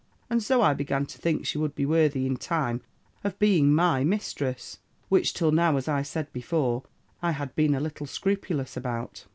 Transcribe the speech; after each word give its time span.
And 0.31 0.41
so 0.41 0.63
I 0.63 0.73
began 0.73 1.05
to 1.05 1.17
think 1.19 1.45
she 1.45 1.59
would 1.59 1.75
be 1.75 1.85
worthy 1.85 2.25
in 2.25 2.35
time 2.35 2.81
of 3.23 3.37
being 3.37 3.71
my 3.71 4.03
mistress, 4.03 4.79
which, 5.09 5.31
till 5.31 5.51
now, 5.51 5.77
as 5.77 5.87
I 5.87 6.01
said 6.01 6.33
before, 6.33 6.81
I 7.21 7.33
had 7.33 7.55
been 7.55 7.75
a 7.75 7.79
little 7.79 8.07
scrupulous 8.07 8.75
about. 8.75 9.25